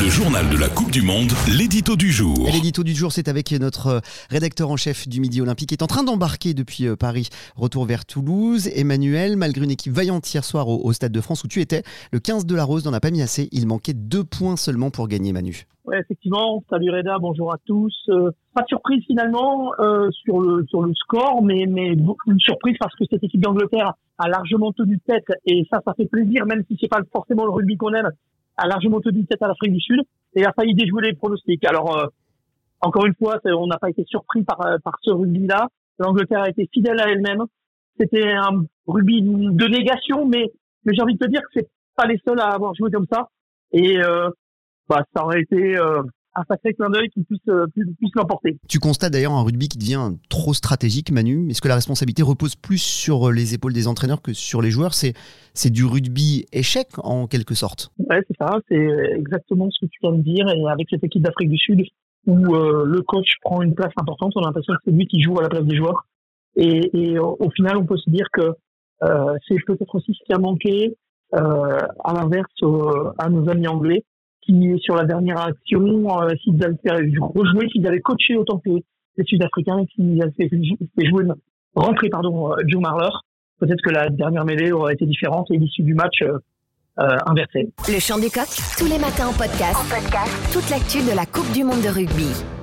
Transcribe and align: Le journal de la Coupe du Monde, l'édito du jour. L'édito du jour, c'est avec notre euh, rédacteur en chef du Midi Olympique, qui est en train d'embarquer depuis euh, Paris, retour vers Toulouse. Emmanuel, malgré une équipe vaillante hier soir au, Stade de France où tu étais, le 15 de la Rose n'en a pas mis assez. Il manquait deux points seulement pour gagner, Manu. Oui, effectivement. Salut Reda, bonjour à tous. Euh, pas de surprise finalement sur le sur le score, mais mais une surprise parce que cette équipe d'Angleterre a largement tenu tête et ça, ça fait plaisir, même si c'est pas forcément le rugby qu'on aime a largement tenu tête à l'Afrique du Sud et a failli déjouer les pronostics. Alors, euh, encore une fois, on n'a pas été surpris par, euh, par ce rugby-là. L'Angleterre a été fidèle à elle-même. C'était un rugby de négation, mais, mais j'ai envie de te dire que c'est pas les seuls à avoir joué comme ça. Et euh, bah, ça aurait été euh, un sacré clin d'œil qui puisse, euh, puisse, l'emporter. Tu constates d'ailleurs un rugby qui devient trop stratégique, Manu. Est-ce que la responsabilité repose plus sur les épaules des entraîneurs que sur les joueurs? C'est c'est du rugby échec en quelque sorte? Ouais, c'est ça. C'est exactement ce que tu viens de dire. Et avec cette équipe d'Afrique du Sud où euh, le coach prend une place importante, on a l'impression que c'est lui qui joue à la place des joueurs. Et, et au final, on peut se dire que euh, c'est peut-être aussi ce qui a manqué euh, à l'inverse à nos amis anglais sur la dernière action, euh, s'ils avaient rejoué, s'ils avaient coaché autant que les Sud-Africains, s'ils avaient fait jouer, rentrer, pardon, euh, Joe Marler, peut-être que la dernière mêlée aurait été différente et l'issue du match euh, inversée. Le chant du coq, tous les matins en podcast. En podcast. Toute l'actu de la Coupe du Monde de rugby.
Le 0.00 0.08
journal 0.08 0.48
de 0.48 0.56
la 0.56 0.68
Coupe 0.68 0.92
du 0.92 1.02
Monde, 1.02 1.32
l'édito 1.48 1.96
du 1.96 2.12
jour. 2.12 2.46
L'édito 2.52 2.84
du 2.84 2.94
jour, 2.94 3.10
c'est 3.10 3.26
avec 3.26 3.50
notre 3.50 3.86
euh, 3.88 4.00
rédacteur 4.30 4.70
en 4.70 4.76
chef 4.76 5.08
du 5.08 5.20
Midi 5.20 5.40
Olympique, 5.40 5.70
qui 5.70 5.74
est 5.74 5.82
en 5.82 5.88
train 5.88 6.04
d'embarquer 6.04 6.54
depuis 6.54 6.86
euh, 6.86 6.94
Paris, 6.94 7.30
retour 7.56 7.84
vers 7.84 8.06
Toulouse. 8.06 8.68
Emmanuel, 8.76 9.36
malgré 9.36 9.64
une 9.64 9.72
équipe 9.72 9.92
vaillante 9.92 10.32
hier 10.32 10.44
soir 10.44 10.68
au, 10.68 10.92
Stade 10.92 11.10
de 11.10 11.20
France 11.20 11.42
où 11.42 11.48
tu 11.48 11.60
étais, 11.60 11.82
le 12.12 12.20
15 12.20 12.46
de 12.46 12.54
la 12.54 12.62
Rose 12.62 12.84
n'en 12.84 12.92
a 12.92 13.00
pas 13.00 13.10
mis 13.10 13.22
assez. 13.22 13.48
Il 13.50 13.66
manquait 13.66 13.92
deux 13.92 14.22
points 14.22 14.56
seulement 14.56 14.90
pour 14.90 15.08
gagner, 15.08 15.32
Manu. 15.32 15.66
Oui, 15.84 15.96
effectivement. 15.96 16.62
Salut 16.70 16.92
Reda, 16.92 17.16
bonjour 17.18 17.52
à 17.52 17.56
tous. 17.66 17.92
Euh, 18.10 18.30
pas 18.54 18.62
de 18.62 18.68
surprise 18.68 19.02
finalement 19.04 19.72
sur 20.12 20.40
le 20.40 20.64
sur 20.68 20.82
le 20.82 20.94
score, 20.94 21.42
mais 21.42 21.66
mais 21.68 21.88
une 21.88 22.38
surprise 22.38 22.76
parce 22.78 22.94
que 22.94 23.04
cette 23.10 23.24
équipe 23.24 23.40
d'Angleterre 23.40 23.94
a 24.18 24.28
largement 24.28 24.72
tenu 24.72 25.00
tête 25.00 25.26
et 25.44 25.66
ça, 25.72 25.80
ça 25.84 25.92
fait 25.94 26.06
plaisir, 26.06 26.46
même 26.46 26.62
si 26.68 26.78
c'est 26.80 26.88
pas 26.88 27.00
forcément 27.12 27.44
le 27.44 27.50
rugby 27.50 27.76
qu'on 27.76 27.94
aime 27.94 28.10
a 28.58 28.66
largement 28.66 29.00
tenu 29.00 29.24
tête 29.24 29.42
à 29.42 29.48
l'Afrique 29.48 29.72
du 29.72 29.80
Sud 29.80 30.00
et 30.34 30.44
a 30.44 30.52
failli 30.52 30.74
déjouer 30.74 31.02
les 31.02 31.14
pronostics. 31.14 31.64
Alors, 31.64 31.96
euh, 31.96 32.06
encore 32.80 33.06
une 33.06 33.14
fois, 33.14 33.40
on 33.44 33.66
n'a 33.66 33.78
pas 33.78 33.90
été 33.90 34.04
surpris 34.04 34.42
par, 34.44 34.60
euh, 34.66 34.76
par 34.84 34.98
ce 35.02 35.10
rugby-là. 35.10 35.68
L'Angleterre 35.98 36.42
a 36.42 36.50
été 36.50 36.68
fidèle 36.72 37.00
à 37.00 37.10
elle-même. 37.10 37.44
C'était 37.98 38.32
un 38.32 38.64
rugby 38.86 39.22
de 39.22 39.66
négation, 39.66 40.26
mais, 40.26 40.44
mais 40.84 40.94
j'ai 40.94 41.02
envie 41.02 41.14
de 41.14 41.24
te 41.24 41.30
dire 41.30 41.40
que 41.40 41.48
c'est 41.54 41.68
pas 41.96 42.06
les 42.06 42.20
seuls 42.26 42.40
à 42.40 42.50
avoir 42.50 42.74
joué 42.74 42.90
comme 42.90 43.06
ça. 43.10 43.28
Et 43.72 43.98
euh, 44.00 44.30
bah, 44.88 45.02
ça 45.14 45.24
aurait 45.24 45.40
été 45.42 45.76
euh, 45.76 46.02
un 46.38 46.44
sacré 46.48 46.74
clin 46.74 46.90
d'œil 46.90 47.08
qui 47.10 47.22
puisse, 47.22 47.40
euh, 47.48 47.66
puisse, 47.74 48.14
l'emporter. 48.14 48.58
Tu 48.68 48.78
constates 48.78 49.12
d'ailleurs 49.12 49.32
un 49.32 49.42
rugby 49.42 49.68
qui 49.68 49.78
devient 49.78 50.12
trop 50.28 50.54
stratégique, 50.54 51.10
Manu. 51.10 51.48
Est-ce 51.50 51.60
que 51.60 51.68
la 51.68 51.74
responsabilité 51.74 52.22
repose 52.22 52.56
plus 52.56 52.78
sur 52.78 53.30
les 53.30 53.54
épaules 53.54 53.72
des 53.72 53.88
entraîneurs 53.88 54.22
que 54.22 54.32
sur 54.32 54.62
les 54.62 54.70
joueurs? 54.70 54.94
C'est 54.94 55.14
c'est 55.54 55.70
du 55.70 55.84
rugby 55.84 56.46
échec 56.52 56.88
en 56.98 57.26
quelque 57.26 57.54
sorte? 57.54 57.90
Ouais, 57.98 58.20
c'est 58.28 58.36
ça. 58.38 58.58
C'est 58.68 58.88
exactement 59.16 59.68
ce 59.70 59.84
que 59.84 59.90
tu 59.90 59.98
viens 60.02 60.12
de 60.12 60.22
dire. 60.22 60.48
Et 60.48 60.70
avec 60.70 60.86
cette 60.90 61.02
équipe 61.04 61.22
d'Afrique 61.22 61.50
du 61.50 61.58
Sud 61.58 61.82
où 62.26 62.54
euh, 62.54 62.84
le 62.84 63.00
coach 63.02 63.28
prend 63.42 63.62
une 63.62 63.74
place 63.74 63.92
importante, 63.96 64.32
on 64.36 64.42
a 64.42 64.46
l'impression 64.46 64.74
que 64.74 64.80
c'est 64.84 64.90
lui 64.90 65.06
qui 65.06 65.22
joue 65.22 65.38
à 65.38 65.42
la 65.42 65.48
place 65.48 65.64
des 65.64 65.76
joueurs. 65.76 66.06
Et, 66.56 66.90
et 66.92 67.18
au 67.18 67.50
final, 67.54 67.76
on 67.76 67.86
peut 67.86 67.96
se 67.96 68.10
dire 68.10 68.26
que 68.32 68.52
euh, 69.02 69.36
c'est 69.46 69.56
peut-être 69.66 69.94
aussi 69.94 70.12
ce 70.12 70.24
qui 70.24 70.32
a 70.32 70.38
manqué 70.38 70.96
euh, 71.34 71.78
à 72.04 72.14
l'inverse 72.14 72.50
à 73.18 73.28
nos 73.28 73.48
amis 73.48 73.68
anglais 73.68 74.04
sur 74.80 74.94
la 74.94 75.04
dernière 75.04 75.40
action, 75.40 76.20
euh, 76.20 76.30
s'ils 76.42 76.62
avaient 76.64 76.76
rejoué, 77.20 77.68
s'ils 77.70 77.86
avaient 77.86 78.00
coaché 78.00 78.36
autant 78.36 78.58
que 78.58 78.70
les 78.70 79.24
Sud-Africains, 79.24 79.84
s'ils 79.94 80.22
avaient 80.22 80.32
fait 80.32 81.06
jouer, 81.06 81.24
rentrer, 81.74 82.08
pardon, 82.08 82.52
euh, 82.52 82.56
Joe 82.66 82.80
Marler, 82.80 83.10
peut-être 83.60 83.82
que 83.82 83.90
la 83.90 84.08
dernière 84.08 84.44
mêlée 84.44 84.72
aurait 84.72 84.94
été 84.94 85.06
différente 85.06 85.50
et 85.50 85.58
l'issue 85.58 85.82
du 85.82 85.94
match 85.94 86.22
euh, 86.22 86.38
inversée. 87.26 87.70
Le 87.88 88.00
chant 88.00 88.18
du 88.18 88.30
coq, 88.30 88.48
tous 88.78 88.86
les 88.86 88.98
matins 88.98 89.28
en 89.28 89.32
podcast. 89.32 89.76
En 89.76 89.88
podcast. 89.88 90.52
Toute 90.52 90.68
l'actu 90.70 90.98
de 90.98 91.14
la 91.14 91.26
Coupe 91.26 91.52
du 91.52 91.64
Monde 91.64 91.82
de 91.82 91.88
rugby. 91.88 92.57